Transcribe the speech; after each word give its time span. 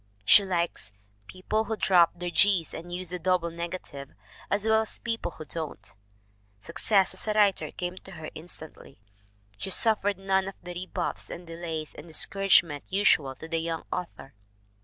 She 0.25 0.43
likes 0.43 0.93
"people 1.27 1.65
who 1.65 1.77
drop 1.77 2.13
their 2.17 2.31
g's 2.31 2.73
and 2.73 2.91
use 2.91 3.11
the 3.11 3.19
double 3.19 3.51
negative, 3.51 4.09
as 4.49 4.65
well 4.65 4.81
as 4.81 4.97
people 4.97 5.29
who 5.33 5.45
don't." 5.45 5.93
Success 6.59 7.13
as 7.13 7.27
a 7.27 7.33
writer 7.33 7.69
came 7.69 7.97
to 7.97 8.13
her 8.13 8.31
instantly. 8.33 8.99
She 9.59 9.69
suf 9.69 10.01
fered 10.01 10.17
none 10.17 10.47
of 10.47 10.55
the 10.63 10.73
rebuffs 10.73 11.29
and 11.29 11.45
delays 11.45 11.93
and 11.93 12.07
discourage 12.07 12.63
ments 12.63 12.91
usual 12.91 13.35
to 13.35 13.47
the 13.47 13.59
young 13.59 13.83
author. 13.93 14.33